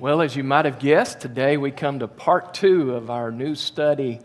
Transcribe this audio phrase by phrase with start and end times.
[0.00, 3.56] Well, as you might have guessed, today we come to part two of our new
[3.56, 4.20] study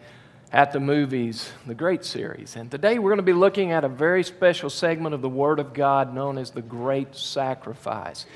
[0.51, 2.55] at the movies, the Great Series.
[2.55, 5.57] And today we're going to be looking at a very special segment of the Word
[5.57, 8.27] of God known as the Great Sacrifice.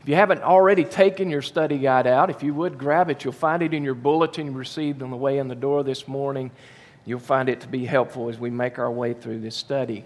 [0.00, 3.32] If you haven't already taken your study guide out, if you would grab it, you'll
[3.32, 6.52] find it in your bulletin received on the way in the door this morning.
[7.04, 10.04] You'll find it to be helpful as we make our way through this study.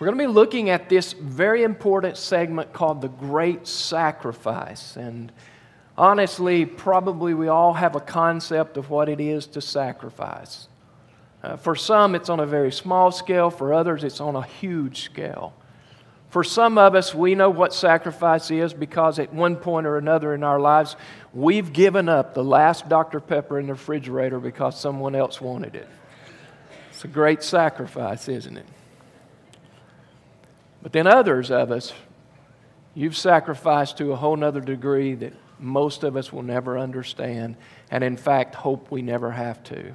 [0.00, 4.96] We're going to be looking at this very important segment called the Great Sacrifice.
[4.96, 5.30] And
[5.96, 10.68] honestly, probably we all have a concept of what it is to sacrifice.
[11.42, 15.02] Uh, for some, it's on a very small scale, for others, it's on a huge
[15.02, 15.54] scale.
[16.28, 20.34] For some of us, we know what sacrifice is because at one point or another
[20.34, 20.96] in our lives,
[21.32, 23.20] we've given up the last Dr.
[23.20, 25.88] Pepper in the refrigerator because someone else wanted it.
[26.90, 28.66] It's a great sacrifice, isn't it?
[30.82, 31.92] But then others of us,
[32.94, 37.56] you've sacrificed to a whole nother degree that most of us will never understand,
[37.90, 39.94] and in fact, hope we never have to.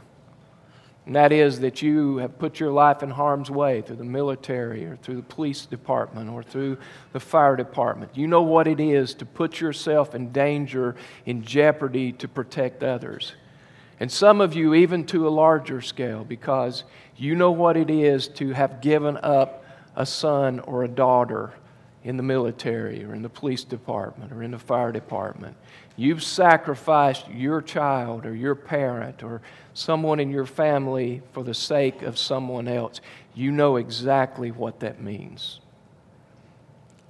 [1.05, 4.85] And that is that you have put your life in harm's way through the military
[4.85, 6.77] or through the police department or through
[7.11, 8.15] the fire department.
[8.15, 13.33] You know what it is to put yourself in danger, in jeopardy to protect others.
[13.99, 16.83] And some of you, even to a larger scale, because
[17.17, 21.51] you know what it is to have given up a son or a daughter
[22.03, 25.55] in the military or in the police department or in the fire department.
[25.95, 29.41] You've sacrificed your child or your parent or
[29.73, 33.01] someone in your family for the sake of someone else.
[33.35, 35.59] You know exactly what that means.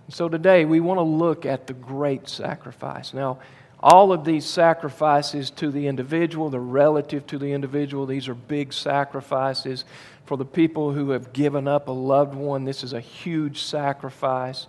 [0.10, 3.14] So today we want to look at the great sacrifice.
[3.14, 3.40] Now,
[3.84, 8.06] all of these sacrifices to the individual, they're relative to the individual.
[8.06, 9.86] These are big sacrifices.
[10.26, 14.68] For the people who have given up a loved one, this is a huge sacrifice.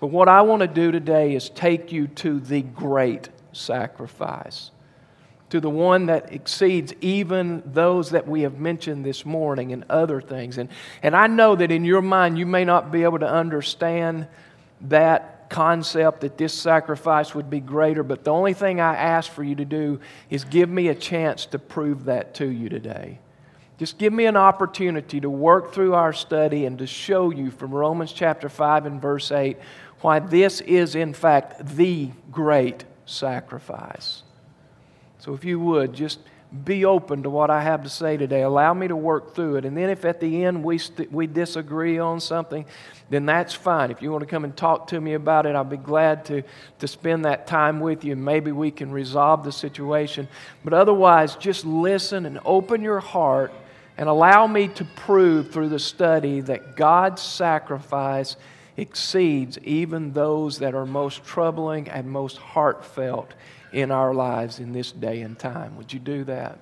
[0.00, 4.70] But what I want to do today is take you to the great sacrifice,
[5.50, 10.20] to the one that exceeds even those that we have mentioned this morning and other
[10.20, 10.58] things.
[10.58, 10.70] And,
[11.02, 14.26] and I know that in your mind, you may not be able to understand
[14.80, 19.42] that concept that this sacrifice would be greater, but the only thing I ask for
[19.42, 20.00] you to do
[20.30, 23.18] is give me a chance to prove that to you today.
[23.76, 27.72] Just give me an opportunity to work through our study and to show you from
[27.72, 29.56] Romans chapter 5 and verse 8
[30.00, 34.22] why this is, in fact, the great sacrifice.
[35.18, 36.20] So, if you would, just
[36.62, 38.42] be open to what I have to say today.
[38.42, 39.64] Allow me to work through it.
[39.64, 42.64] And then, if at the end we, st- we disagree on something,
[43.10, 43.90] then that's fine.
[43.90, 46.42] If you want to come and talk to me about it, I'll be glad to,
[46.78, 50.28] to spend that time with you and maybe we can resolve the situation.
[50.62, 53.52] But otherwise, just listen and open your heart
[53.96, 58.36] and allow me to prove through the study that God's sacrifice
[58.76, 63.32] exceeds even those that are most troubling and most heartfelt
[63.74, 65.76] in our lives in this day and time.
[65.76, 66.58] Would you do that?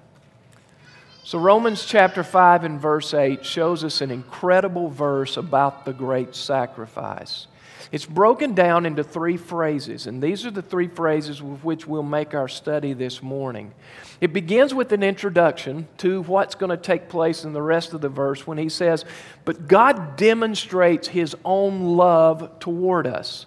[1.25, 6.35] So, Romans chapter 5 and verse 8 shows us an incredible verse about the great
[6.35, 7.47] sacrifice.
[7.93, 12.03] It's broken down into three phrases, and these are the three phrases with which we'll
[12.03, 13.73] make our study this morning.
[14.21, 18.01] It begins with an introduction to what's going to take place in the rest of
[18.01, 19.05] the verse when he says,
[19.45, 23.47] But God demonstrates his own love toward us.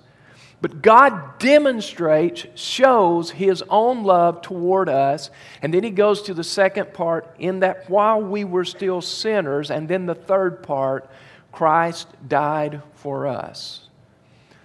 [0.61, 5.29] But God demonstrates, shows his own love toward us.
[5.61, 9.69] And then he goes to the second part in that while we were still sinners,
[9.69, 11.09] and then the third part,
[11.51, 13.89] Christ died for us.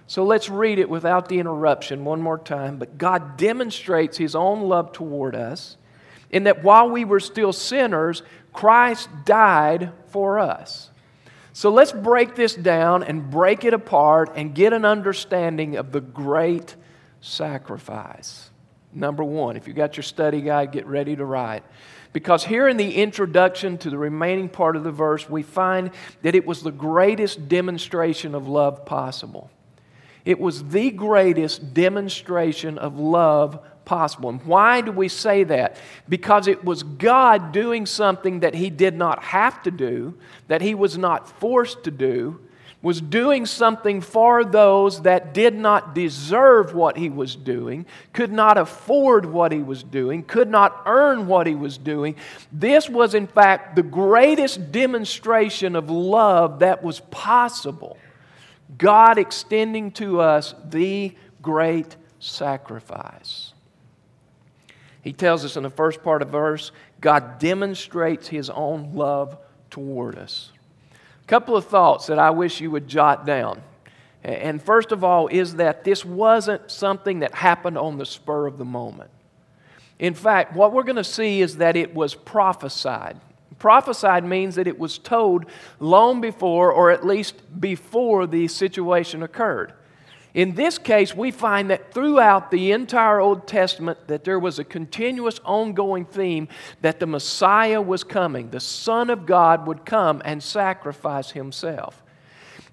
[0.07, 2.77] So let's read it without the interruption one more time.
[2.77, 5.77] But God demonstrates his own love toward us
[6.31, 10.90] in that while we were still sinners, Christ died for us.
[11.53, 16.01] So let's break this down and break it apart and get an understanding of the
[16.01, 16.75] great
[17.19, 18.49] sacrifice.
[18.93, 21.63] Number one, if you got your study guide, get ready to write.
[22.13, 25.91] Because here in the introduction to the remaining part of the verse, we find
[26.23, 29.49] that it was the greatest demonstration of love possible.
[30.25, 34.29] It was the greatest demonstration of love possible.
[34.29, 35.77] And why do we say that?
[36.07, 40.75] Because it was God doing something that He did not have to do, that He
[40.75, 42.39] was not forced to do,
[42.81, 48.57] was doing something for those that did not deserve what He was doing, could not
[48.57, 52.15] afford what He was doing, could not earn what He was doing.
[52.51, 57.97] This was, in fact, the greatest demonstration of love that was possible.
[58.77, 63.53] God extending to us the great sacrifice.
[65.01, 69.37] He tells us in the first part of verse, God demonstrates his own love
[69.69, 70.51] toward us.
[71.23, 73.63] A couple of thoughts that I wish you would jot down.
[74.23, 78.59] And first of all, is that this wasn't something that happened on the spur of
[78.59, 79.09] the moment.
[79.97, 83.19] In fact, what we're going to see is that it was prophesied.
[83.61, 85.45] Prophesied means that it was told
[85.79, 89.73] long before, or at least before the situation occurred.
[90.33, 94.63] In this case, we find that throughout the entire Old Testament that there was a
[94.63, 96.47] continuous ongoing theme
[96.81, 98.49] that the Messiah was coming.
[98.49, 102.01] The Son of God would come and sacrifice himself.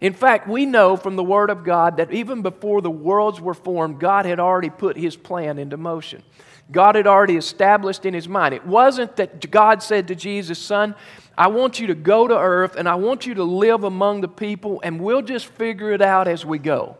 [0.01, 3.53] In fact, we know from the Word of God that even before the worlds were
[3.53, 6.23] formed, God had already put His plan into motion.
[6.71, 8.55] God had already established in his mind.
[8.55, 10.95] It wasn't that God said to Jesus, Son,
[11.37, 14.29] I want you to go to earth and I want you to live among the
[14.29, 16.99] people and we'll just figure it out as we go.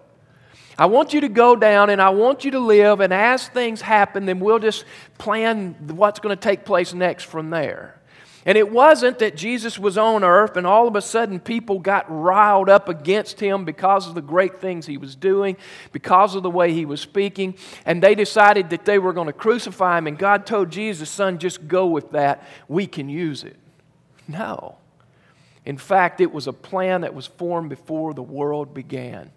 [0.79, 3.81] I want you to go down and I want you to live, and as things
[3.81, 4.85] happen, then we'll just
[5.19, 7.98] plan what's going to take place next from there.
[8.49, 12.07] And it wasn't that Jesus was on earth and all of a sudden people got
[12.09, 15.59] riled up against him because of the great things he was doing,
[15.93, 19.35] because of the way he was speaking, and they decided that they were going to
[19.35, 20.07] crucify him.
[20.07, 22.43] And God told Jesus, Son, just go with that.
[22.69, 23.59] We can use it.
[24.27, 24.77] No.
[25.67, 29.31] In fact, it was a plan that was formed before the world began.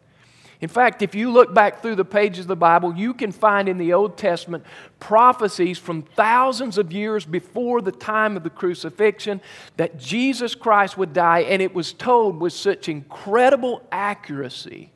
[0.61, 3.67] In fact, if you look back through the pages of the Bible, you can find
[3.67, 4.63] in the Old Testament
[4.99, 9.41] prophecies from thousands of years before the time of the crucifixion
[9.77, 14.91] that Jesus Christ would die, and it was told with such incredible accuracy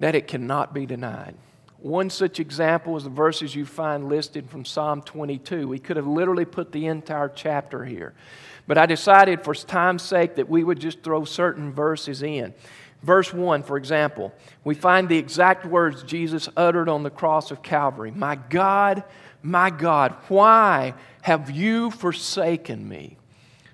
[0.00, 1.36] that it cannot be denied.
[1.78, 5.68] One such example is the verses you find listed from Psalm 22.
[5.68, 8.14] We could have literally put the entire chapter here.
[8.66, 12.52] But I decided for time's sake that we would just throw certain verses in.
[13.02, 14.32] Verse 1, for example,
[14.62, 19.04] we find the exact words Jesus uttered on the cross of Calvary My God,
[19.42, 23.16] my God, why have you forsaken me?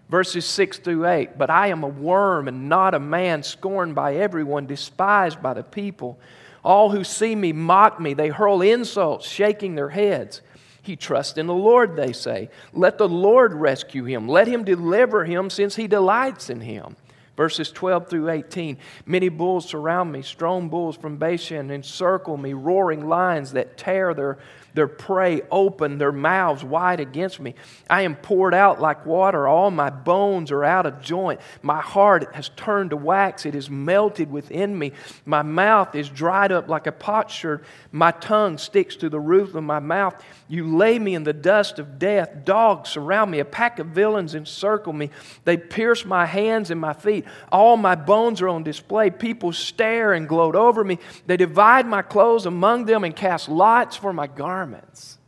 [0.09, 4.15] Verses 6 through 8, but I am a worm and not a man, scorned by
[4.15, 6.17] everyone, despised by the people.
[6.63, 10.43] All who see me mock me, they hurl insults, shaking their heads.
[10.83, 12.51] He trusts in the Lord, they say.
[12.73, 14.29] Let the Lord rescue him.
[14.29, 16.95] Let him deliver him, since he delights in him.
[17.37, 23.09] Verses 12 through 18 Many bulls surround me, strong bulls from Bashan encircle me, roaring
[23.09, 24.39] lions that tear their
[24.77, 27.55] their prey open, their mouths wide against me.
[27.89, 29.49] I am poured out like water.
[29.49, 31.41] All my bones are out of joint.
[31.63, 33.47] My heart has turned to wax.
[33.47, 34.93] It is melted within me.
[35.25, 37.65] My mouth is dried up like a potsherd.
[37.91, 40.23] My tongue sticks to the roof of my mouth.
[40.47, 42.45] You lay me in the dust of death.
[42.45, 43.41] Dogs surround me.
[43.41, 45.11] A pack of villains encircle me.
[45.45, 47.25] They pierce my hands and my feet.
[47.51, 49.09] All my bones are on display.
[49.09, 50.99] People stare and gloat over me.
[51.27, 55.19] They divide my clothes among them and cast lots for my garments garments.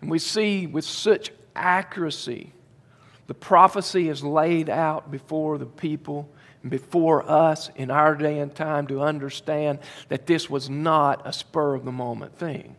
[0.00, 2.52] And we see with such accuracy
[3.26, 6.30] the prophecy is laid out before the people
[6.62, 11.32] and before us in our day and time to understand that this was not a
[11.32, 12.74] spur of the moment thing.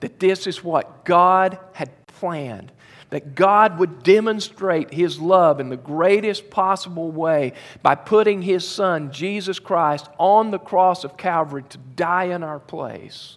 [0.00, 2.72] That this is what God had planned.
[3.10, 7.52] That God would demonstrate His love in the greatest possible way
[7.82, 12.58] by putting His Son, Jesus Christ, on the cross of Calvary to die in our
[12.58, 13.36] place.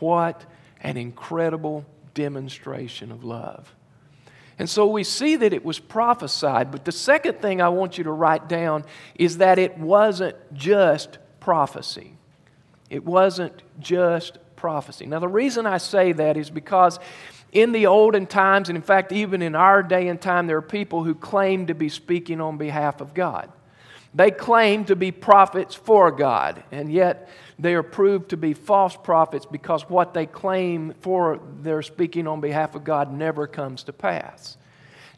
[0.00, 0.44] What
[0.80, 1.84] an incredible
[2.14, 3.74] demonstration of love.
[4.58, 8.04] And so we see that it was prophesied, but the second thing I want you
[8.04, 8.84] to write down
[9.14, 12.14] is that it wasn't just prophecy.
[12.90, 15.06] It wasn't just prophecy.
[15.06, 16.98] Now, the reason I say that is because
[17.52, 20.62] in the olden times, and in fact, even in our day and time, there are
[20.62, 23.50] people who claim to be speaking on behalf of God.
[24.14, 28.96] They claim to be prophets for God, and yet they are proved to be false
[28.96, 33.92] prophets because what they claim for their speaking on behalf of God never comes to
[33.92, 34.56] pass.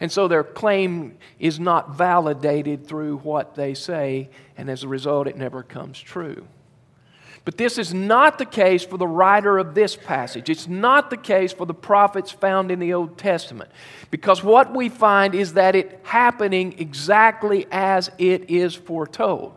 [0.00, 5.26] And so their claim is not validated through what they say, and as a result,
[5.26, 6.46] it never comes true.
[7.44, 10.50] But this is not the case for the writer of this passage.
[10.50, 13.70] It's not the case for the prophets found in the Old Testament.
[14.10, 19.56] Because what we find is that it happening exactly as it is foretold.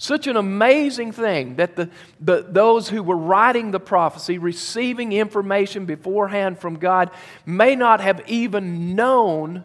[0.00, 5.86] Such an amazing thing that the, the, those who were writing the prophecy, receiving information
[5.86, 7.10] beforehand from God,
[7.44, 9.64] may not have even known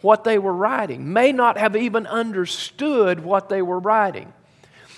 [0.00, 4.32] what they were writing, may not have even understood what they were writing.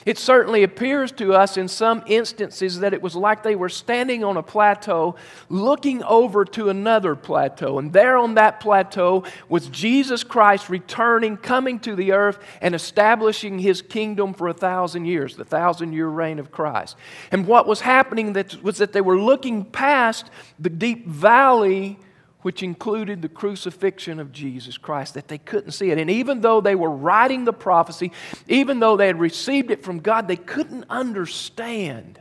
[0.07, 4.25] It certainly appears to us in some instances that it was like they were standing
[4.25, 5.17] on a plateau
[5.49, 7.79] looking over to another plateau.
[7.79, 13.59] And there on that plateau was Jesus Christ returning, coming to the earth, and establishing
[13.59, 16.97] his kingdom for a thousand years, the thousand year reign of Christ.
[17.31, 21.99] And what was happening that, was that they were looking past the deep valley
[22.43, 25.99] which included the crucifixion of Jesus Christ, that they couldn't see it.
[25.99, 28.13] And even though they were writing the prophecy,
[28.49, 32.21] even though they had received it from God, they couldn't understand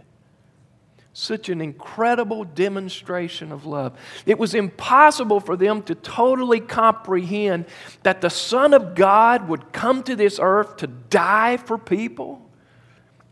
[1.19, 3.99] Such an incredible demonstration of love.
[4.25, 7.65] It was impossible for them to totally comprehend
[8.03, 12.49] that the Son of God would come to this earth to die for people.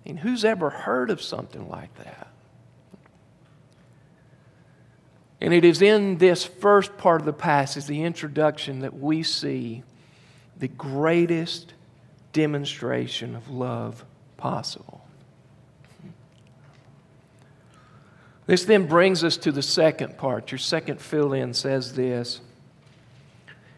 [0.05, 2.26] And who's ever heard of something like that?
[5.39, 9.83] And it is in this first part of the passage, the introduction, that we see
[10.57, 11.73] the greatest
[12.33, 14.03] demonstration of love
[14.37, 15.01] possible.
[18.47, 20.51] This then brings us to the second part.
[20.51, 22.41] Your second fill in says this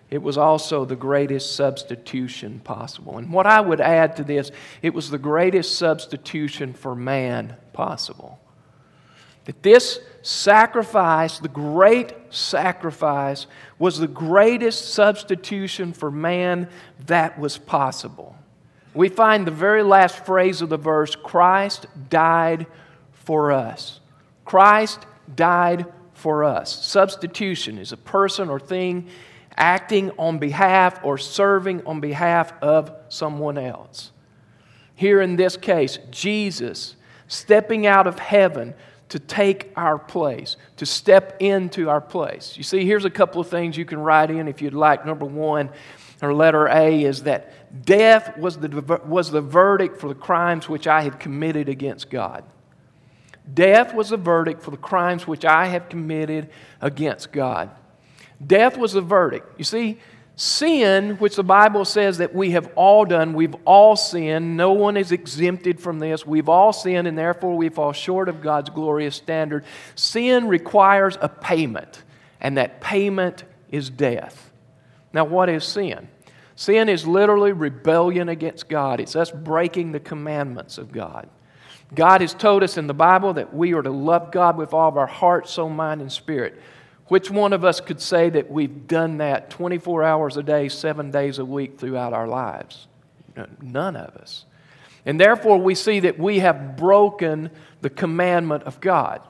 [0.10, 3.20] it was also the greatest substitution possible.
[3.20, 4.52] And what I would add to this,
[4.82, 8.40] it was the greatest substitution for man possible.
[9.46, 13.48] That this sacrifice, the great sacrifice,
[13.78, 16.70] was the greatest substitution for man
[17.06, 18.36] that was possible.
[18.94, 22.68] We find the very last phrase of the verse Christ died
[23.14, 24.00] for us.
[24.46, 26.86] Christ died for us.
[26.86, 29.08] Substitution is a person or thing
[29.56, 34.12] acting on behalf or serving on behalf of someone else.
[34.96, 36.96] Here in this case, Jesus
[37.28, 38.74] stepping out of heaven
[39.10, 42.56] to take our place, to step into our place.
[42.56, 45.06] You see, here's a couple of things you can write in if you'd like.
[45.06, 45.70] Number one,
[46.22, 50.88] or letter A, is that death was the, was the verdict for the crimes which
[50.88, 52.44] I had committed against God.
[53.52, 56.50] Death was the verdict for the crimes which I have committed
[56.82, 57.72] against God.
[58.46, 59.58] Death was the verdict.
[59.58, 59.98] You see,
[60.40, 64.56] sin, which the Bible says that we have all done, we've all sinned.
[64.56, 66.26] No one is exempted from this.
[66.26, 69.66] We've all sinned, and therefore we fall short of God's glorious standard.
[69.96, 72.04] Sin requires a payment,
[72.40, 74.52] and that payment is death.
[75.12, 76.08] Now, what is sin?
[76.56, 81.30] Sin is literally rebellion against God, it's us breaking the commandments of God.
[81.94, 84.88] God has told us in the Bible that we are to love God with all
[84.88, 86.62] of our heart, soul, mind, and spirit.
[87.10, 91.12] Which one of us could say that we've done that 24 hours a day, seven
[91.12, 92.88] days a week throughout our lives?
[93.62, 94.46] None of us.
[95.06, 97.50] And therefore, we see that we have broken
[97.82, 99.22] the commandment of God.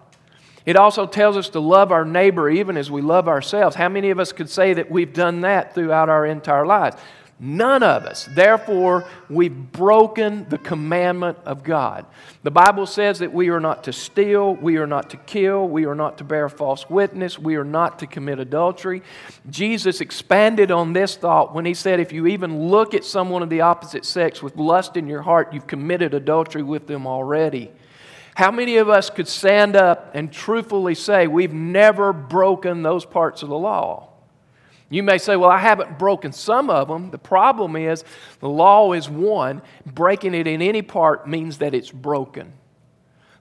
[0.65, 3.75] It also tells us to love our neighbor even as we love ourselves.
[3.75, 6.97] How many of us could say that we've done that throughout our entire lives?
[7.41, 8.27] None of us.
[8.29, 12.05] Therefore, we've broken the commandment of God.
[12.43, 15.85] The Bible says that we are not to steal, we are not to kill, we
[15.85, 19.03] are not to bear false witness, we are not to commit adultery.
[19.49, 23.49] Jesus expanded on this thought when he said, If you even look at someone of
[23.49, 27.71] the opposite sex with lust in your heart, you've committed adultery with them already.
[28.35, 33.43] How many of us could stand up and truthfully say we've never broken those parts
[33.43, 34.08] of the law?
[34.89, 37.11] You may say, Well, I haven't broken some of them.
[37.11, 38.03] The problem is
[38.39, 39.61] the law is one.
[39.85, 42.53] Breaking it in any part means that it's broken.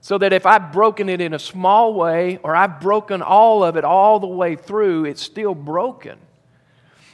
[0.01, 3.75] So that if I've broken it in a small way or I've broken all of
[3.75, 6.17] it all the way through, it's still broken.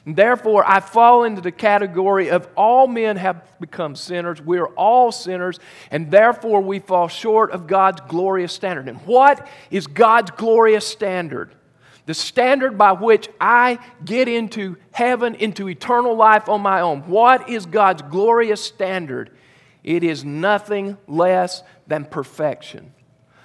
[0.06, 4.40] And therefore, I fall into the category of all men have become sinners.
[4.40, 8.88] We're all sinners, and therefore we fall short of God's glorious standard.
[8.88, 11.56] And what is God's glorious standard?
[12.06, 17.02] The standard by which I get into heaven, into eternal life on my own.
[17.02, 19.32] What is God's glorious standard?
[19.84, 22.92] It is nothing less than perfection.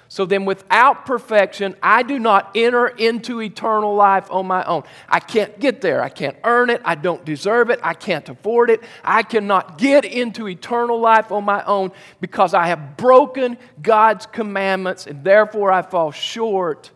[0.07, 4.83] So then, without perfection, I do not enter into eternal life on my own.
[5.07, 6.03] I can't get there.
[6.03, 6.81] I can't earn it.
[6.83, 7.79] I don't deserve it.
[7.81, 8.81] I can't afford it.
[9.05, 15.07] I cannot get into eternal life on my own because I have broken God's commandments
[15.07, 16.91] and therefore I fall short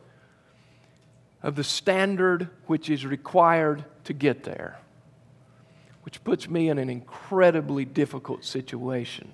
[1.45, 4.79] of the standard which is required to get there,
[6.01, 9.31] which puts me in an incredibly difficult situation.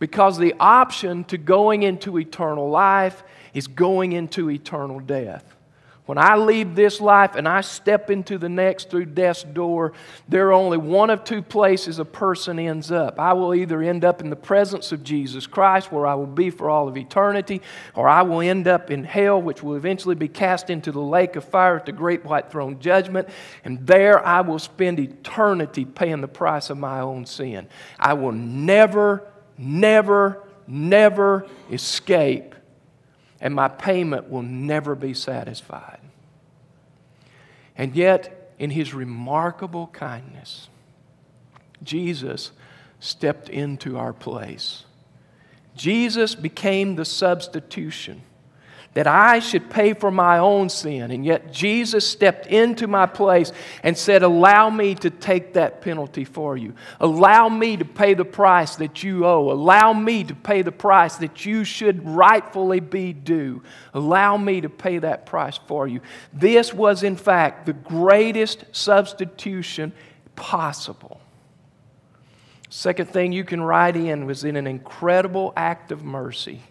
[0.00, 3.22] Because the option to going into eternal life
[3.54, 5.51] is going into eternal death.
[6.04, 9.92] When I leave this life and I step into the next through death's door,
[10.28, 13.20] there are only one of two places a person ends up.
[13.20, 16.50] I will either end up in the presence of Jesus Christ, where I will be
[16.50, 17.62] for all of eternity,
[17.94, 21.36] or I will end up in hell, which will eventually be cast into the lake
[21.36, 23.28] of fire at the great white throne judgment.
[23.64, 27.68] And there I will spend eternity paying the price of my own sin.
[28.00, 32.56] I will never, never, never escape
[33.42, 35.98] and my payment will never be satisfied.
[37.76, 40.68] And yet, in his remarkable kindness,
[41.82, 42.52] Jesus
[43.00, 44.84] stepped into our place.
[45.74, 48.22] Jesus became the substitution.
[48.94, 51.10] That I should pay for my own sin.
[51.10, 53.50] And yet Jesus stepped into my place
[53.82, 56.74] and said, Allow me to take that penalty for you.
[57.00, 59.50] Allow me to pay the price that you owe.
[59.50, 63.62] Allow me to pay the price that you should rightfully be due.
[63.94, 66.00] Allow me to pay that price for you.
[66.32, 69.92] This was, in fact, the greatest substitution
[70.36, 71.20] possible.
[72.68, 76.62] Second thing you can write in was in an incredible act of mercy.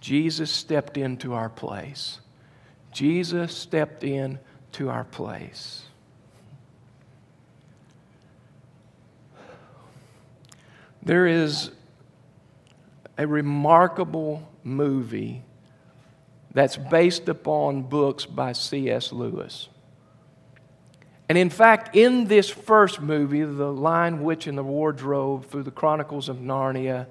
[0.00, 2.20] Jesus stepped into our place.
[2.92, 4.38] Jesus stepped in
[4.72, 5.82] to our place.
[11.02, 11.70] There is
[13.16, 15.42] a remarkable movie
[16.52, 19.12] that's based upon books by C.S.
[19.12, 19.68] Lewis.
[21.28, 25.70] And in fact, in this first movie, The Lion, Witch, and the Wardrobe, through the
[25.70, 27.06] Chronicles of Narnia,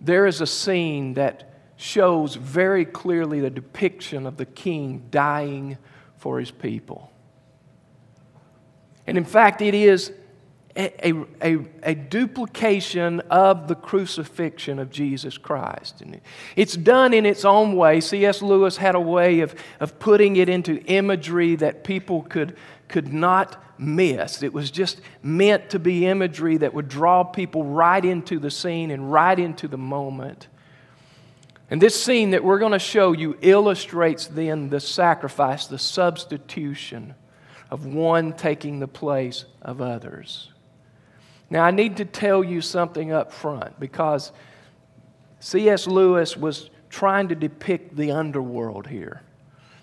[0.00, 1.51] there is a scene that
[1.82, 5.76] shows very clearly the depiction of the king dying
[6.16, 7.10] for his people.
[9.06, 10.12] And in fact, it is
[10.76, 11.12] a,
[11.42, 16.00] a, a, duplication of the crucifixion of Jesus Christ.
[16.00, 16.20] And
[16.56, 18.00] it's done in its own way.
[18.00, 18.40] C.S.
[18.40, 22.56] Lewis had a way of, of putting it into imagery that people could,
[22.88, 24.42] could not miss.
[24.42, 28.90] It was just meant to be imagery that would draw people right into the scene
[28.90, 30.48] and right into the moment.
[31.72, 37.14] And this scene that we're going to show you illustrates then the sacrifice, the substitution
[37.70, 40.50] of one taking the place of others.
[41.48, 44.32] Now, I need to tell you something up front because
[45.40, 45.86] C.S.
[45.86, 49.22] Lewis was trying to depict the underworld here.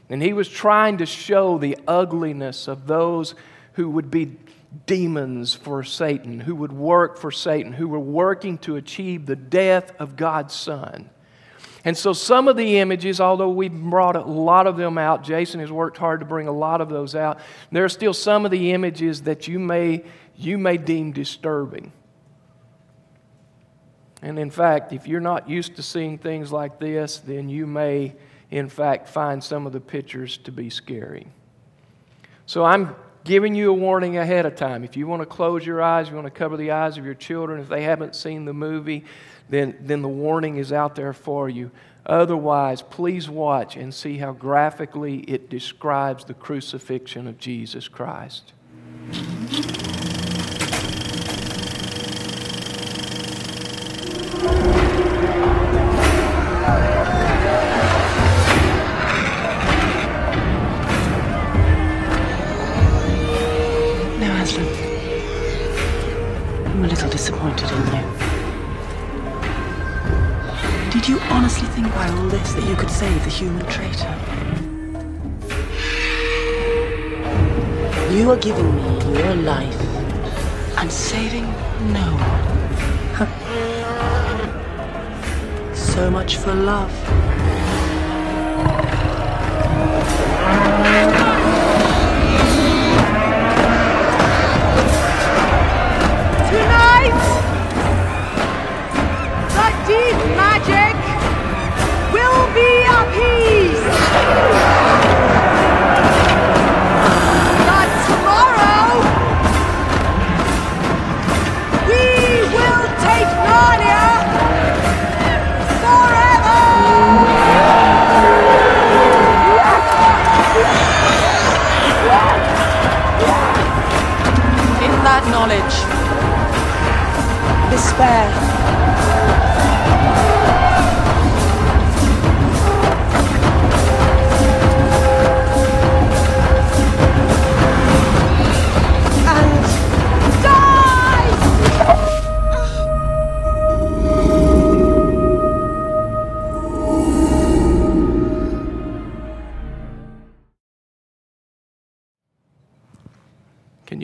[0.10, 3.34] And he was trying to show the ugliness of those
[3.74, 4.38] who would be
[4.86, 9.92] demons for Satan, who would work for Satan, who were working to achieve the death
[9.98, 11.10] of God's Son.
[11.86, 15.60] And so, some of the images, although we've brought a lot of them out, Jason
[15.62, 17.40] has worked hard to bring a lot of those out,
[17.72, 20.04] there are still some of the images that you may
[20.36, 21.92] you may deem disturbing.
[24.22, 28.16] And in fact, if you're not used to seeing things like this, then you may,
[28.52, 31.28] in fact, find some of the pictures to be scary.
[32.46, 34.84] So I'm giving you a warning ahead of time.
[34.84, 37.14] If you want to close your eyes, you want to cover the eyes of your
[37.14, 39.06] children, if they haven't seen the movie,
[39.50, 41.72] then, then the warning is out there for you.
[42.06, 48.54] Otherwise, please watch and see how graphically it describes the crucifixion of Jesus Christ.
[71.50, 74.16] Honestly think by all this that you could save the human traitor?
[78.14, 79.82] You are giving me your life
[80.78, 81.46] and saving
[81.92, 82.06] no
[83.18, 83.26] one.
[85.76, 86.94] so much for love.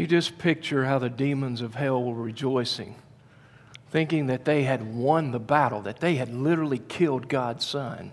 [0.08, 2.96] Just picture how the demons of hell were rejoicing,
[3.90, 8.12] thinking that they had won the battle, that they had literally killed God's Son.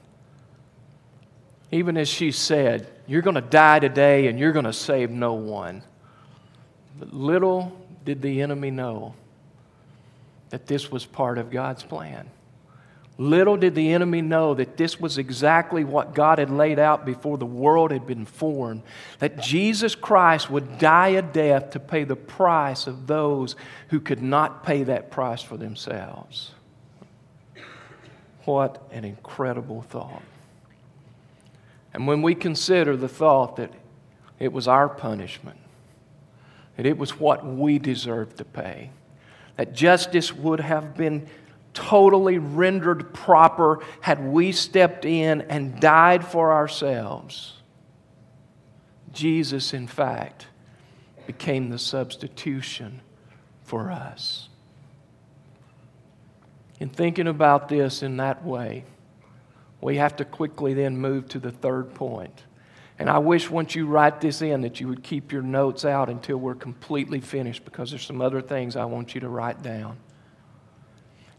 [1.71, 5.35] Even as she said, You're going to die today and you're going to save no
[5.35, 5.83] one.
[6.99, 9.15] But little did the enemy know
[10.51, 12.29] that this was part of God's plan.
[13.23, 17.39] Little did the enemy know that this was exactly what God had laid out before
[17.39, 18.83] the world had been formed
[19.21, 23.55] that Jesus Christ would die a death to pay the price of those
[23.91, 26.51] who could not pay that price for themselves.
[28.45, 30.23] What an incredible thought.
[31.95, 33.71] And when we consider the thought that
[34.41, 35.61] it was our punishment,
[36.77, 38.91] that it was what we deserved to pay,
[39.57, 41.29] that justice would have been
[41.75, 47.55] totally rendered proper had we stepped in and died for ourselves.
[49.13, 50.47] Jesus, in fact,
[51.27, 53.01] became the substitution
[53.63, 54.49] for us.
[56.81, 58.85] In thinking about this in that way,
[59.81, 62.43] we have to quickly then move to the third point.
[62.99, 66.09] And I wish once you write this in that you would keep your notes out
[66.09, 69.97] until we're completely finished because there's some other things I want you to write down.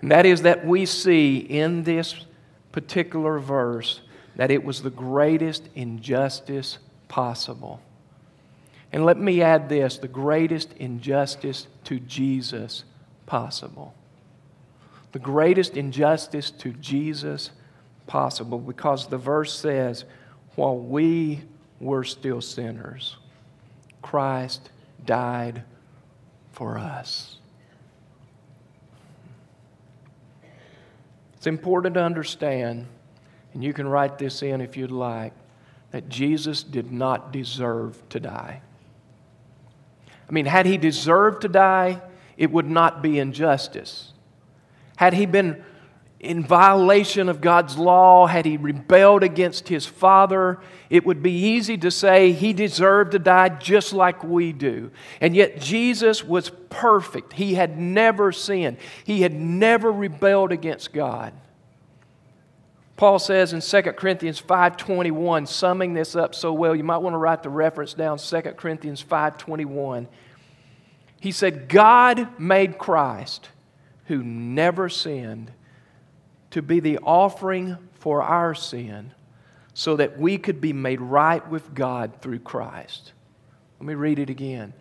[0.04, 2.26] And that is that we see in this
[2.74, 4.02] particular verse
[4.36, 7.80] that it was the greatest injustice possible.
[8.92, 12.84] And let me add this the greatest injustice to Jesus
[13.28, 13.96] possible.
[15.13, 17.52] The greatest injustice to Jesus
[18.06, 20.04] possible because the verse says,
[20.56, 21.44] while we
[21.80, 23.16] were still sinners,
[24.02, 24.70] Christ
[25.06, 25.63] died
[26.52, 27.38] for us.
[31.43, 32.88] It's important to understand,
[33.53, 35.34] and you can write this in if you'd like,
[35.91, 38.62] that Jesus did not deserve to die.
[40.08, 42.01] I mean, had he deserved to die,
[42.38, 44.13] it would not be injustice.
[44.95, 45.62] Had he been
[46.23, 50.59] in violation of God's law, had he rebelled against his father,
[50.89, 54.89] it would be easy to say he deserved to die just like we do.
[55.19, 57.33] And yet Jesus was perfect.
[57.33, 61.33] He had never sinned, he had never rebelled against God.
[62.95, 67.17] Paul says in 2 Corinthians 5:21, summing this up so well, you might want to
[67.17, 70.07] write the reference down 2 Corinthians 5:21.
[71.19, 73.49] He said, "God made Christ
[74.05, 75.51] who never sinned
[76.54, 79.12] to be the offering for our sin
[79.74, 83.12] so that we could be made right with God through Christ.
[83.80, 84.74] Let me read it again.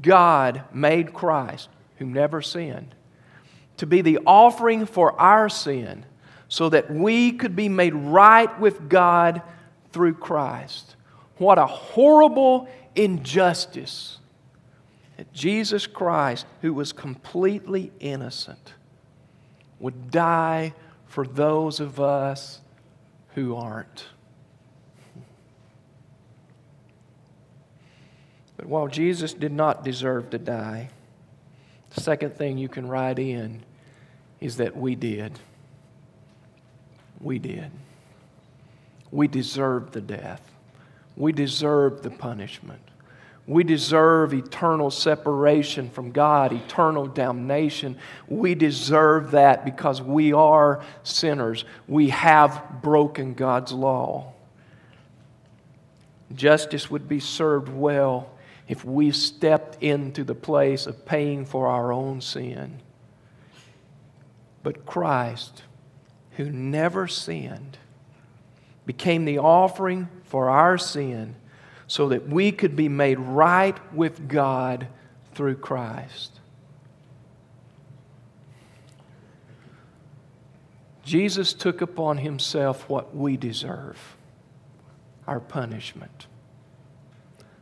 [0.00, 2.94] God made Christ, who never sinned,
[3.78, 6.06] to be the offering for our sin
[6.46, 9.42] so that we could be made right with God
[9.90, 10.94] through Christ.
[11.38, 14.18] What a horrible injustice
[15.16, 18.74] that Jesus Christ, who was completely innocent,
[19.80, 20.72] would die
[21.16, 22.60] for those of us
[23.34, 24.04] who aren't.
[28.58, 30.90] But while Jesus did not deserve to die,
[31.94, 33.64] the second thing you can write in
[34.42, 35.38] is that we did.
[37.18, 37.70] We did.
[39.10, 40.42] We deserved the death.
[41.16, 42.82] We deserved the punishment.
[43.46, 47.96] We deserve eternal separation from God, eternal damnation.
[48.26, 51.64] We deserve that because we are sinners.
[51.86, 54.32] We have broken God's law.
[56.34, 58.30] Justice would be served well
[58.66, 62.80] if we stepped into the place of paying for our own sin.
[64.64, 65.62] But Christ,
[66.32, 67.78] who never sinned,
[68.84, 71.36] became the offering for our sin
[71.86, 74.88] so that we could be made right with God
[75.34, 76.40] through Christ.
[81.04, 84.16] Jesus took upon himself what we deserve,
[85.26, 86.26] our punishment,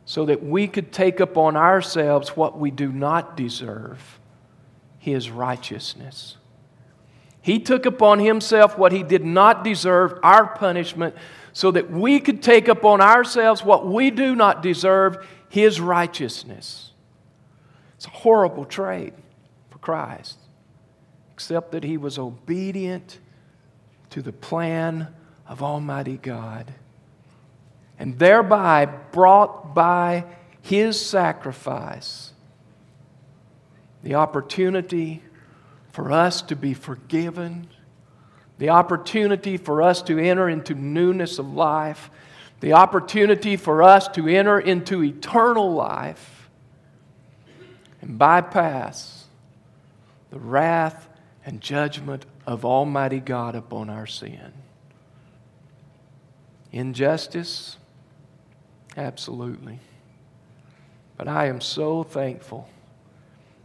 [0.03, 4.19] so that we could take upon ourselves what we do not deserve,
[4.97, 6.37] his righteousness.
[7.39, 11.13] He took upon himself what he did not deserve, our punishment,
[11.55, 16.91] so that we could take upon ourselves what we do not deserve his righteousness.
[17.95, 19.13] It's a horrible trade
[19.69, 20.37] for Christ,
[21.33, 23.19] except that he was obedient
[24.09, 25.07] to the plan
[25.47, 26.73] of Almighty God
[27.97, 30.25] and thereby brought by
[30.61, 32.33] his sacrifice
[34.03, 35.23] the opportunity
[35.93, 37.69] for us to be forgiven
[38.57, 42.09] the opportunity for us to enter into newness of life,
[42.61, 46.49] the opportunity for us to enter into eternal life
[48.01, 49.25] and bypass
[50.31, 51.09] the wrath
[51.45, 54.53] and judgment of Almighty God upon our sin.
[56.71, 57.77] Injustice?
[58.97, 59.79] Absolutely.
[61.17, 62.69] But I am so thankful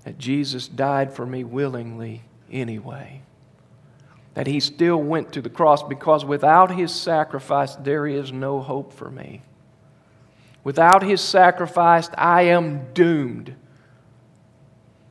[0.04, 3.22] that Jesus died for me willingly anyway
[4.34, 8.92] that he still went to the cross because without his sacrifice, there is no hope
[8.92, 9.42] for me.
[10.62, 13.54] Without his sacrifice, I am doomed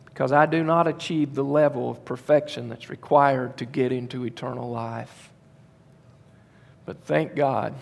[0.06, 4.70] because I do not achieve the level of perfection that's required to get into eternal
[4.70, 5.32] life.
[6.86, 7.74] But thank God,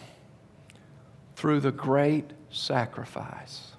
[1.36, 3.72] through the great sacrifice.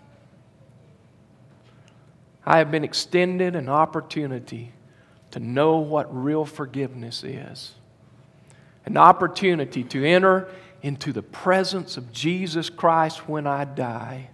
[2.45, 4.73] I have been extended an opportunity
[5.31, 7.75] to know what real forgiveness is,
[8.87, 10.49] an opportunity to enter
[10.83, 14.31] into the presence of Jesus Christ when I die,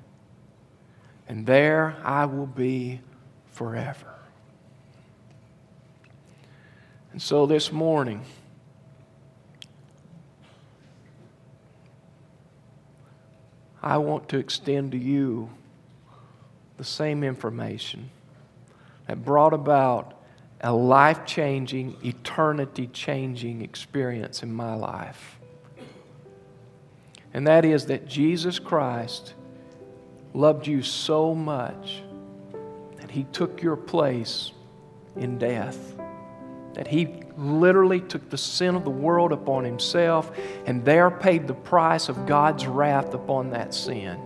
[1.29, 3.01] and there I will be
[3.53, 4.15] forever.
[7.13, 8.23] And so this morning,
[13.83, 15.51] I want to extend to you
[16.77, 18.11] the same information
[19.07, 20.21] that brought about
[20.65, 25.39] a life changing, eternity changing experience in my life.
[27.35, 29.35] And that is that Jesus Christ
[30.33, 32.03] loved you so much
[32.97, 34.53] that he took your place
[35.17, 35.97] in death.
[36.73, 40.33] That he literally took the sin of the world upon himself
[40.65, 44.19] and there paid the price of God's wrath upon that sin.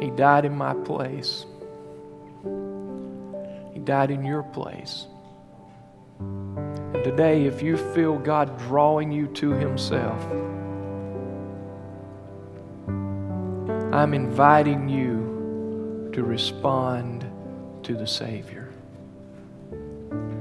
[0.00, 1.44] He died in my place.
[3.88, 5.06] Died in your place.
[6.18, 10.22] And today, if you feel God drawing you to Himself,
[13.90, 17.24] I'm inviting you to respond
[17.84, 18.68] to the Savior.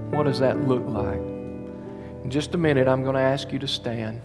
[0.10, 1.22] What does that look like?
[2.26, 4.20] In just a minute, I'm going to ask you to stand.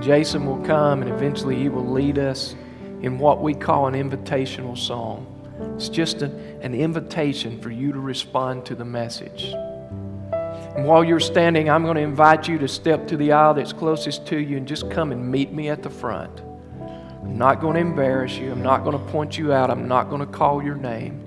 [0.00, 2.54] Jason will come and eventually he will lead us
[3.02, 5.34] in what we call an invitational song.
[5.74, 9.54] It's just an, an invitation for you to respond to the message.
[10.78, 13.72] And while you're standing, I'm going to invite you to step to the aisle that's
[13.72, 16.40] closest to you and just come and meet me at the front.
[16.80, 18.52] I'm not going to embarrass you.
[18.52, 19.70] I'm not going to point you out.
[19.70, 21.24] I'm not going to call your name.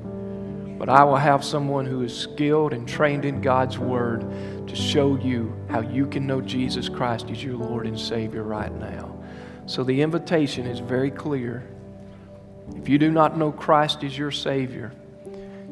[0.80, 4.22] But I will have someone who is skilled and trained in God's Word
[4.68, 8.74] to show you how you can know Jesus Christ as your Lord and Savior right
[8.74, 9.22] now.
[9.66, 11.64] So the invitation is very clear.
[12.76, 14.92] If you do not know Christ as your Savior,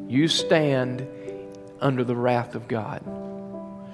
[0.08, 1.06] you stand
[1.80, 3.02] under the wrath of God.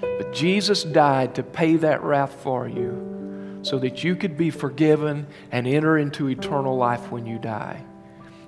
[0.01, 5.27] But Jesus died to pay that wrath for you so that you could be forgiven
[5.51, 7.83] and enter into eternal life when you die.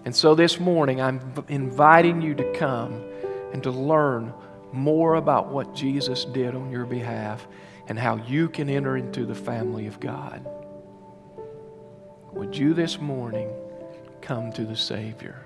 [0.05, 3.03] And so this morning, I'm inviting you to come
[3.53, 4.33] and to learn
[4.71, 7.47] more about what Jesus did on your behalf
[7.87, 10.45] and how you can enter into the family of God.
[12.33, 13.49] Would you this morning
[14.21, 15.45] come to the Savior.